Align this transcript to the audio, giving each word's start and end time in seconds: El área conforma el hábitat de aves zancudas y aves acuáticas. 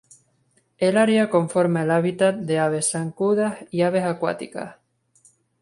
El 0.79 0.97
área 0.97 1.29
conforma 1.29 1.83
el 1.83 1.91
hábitat 1.91 2.37
de 2.37 2.57
aves 2.57 2.89
zancudas 2.91 3.59
y 3.69 3.83
aves 3.83 4.03
acuáticas. 4.03 4.77